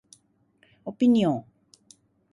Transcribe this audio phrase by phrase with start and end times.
[0.83, 1.45] オピニオン